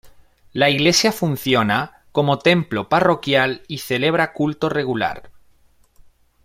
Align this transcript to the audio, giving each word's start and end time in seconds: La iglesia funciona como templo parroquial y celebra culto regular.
La 0.53 0.71
iglesia 0.71 1.11
funciona 1.11 2.05
como 2.11 2.39
templo 2.39 2.89
parroquial 2.89 3.61
y 3.67 3.77
celebra 3.77 4.33
culto 4.33 4.67
regular. 4.67 5.29